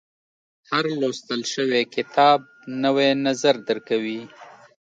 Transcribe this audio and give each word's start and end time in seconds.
•هر 0.69 0.85
لوستل 0.99 1.41
شوی 1.53 1.83
کتاب، 1.95 2.39
نوی 2.83 3.09
نظر 3.25 3.55
درکوي. 3.67 4.21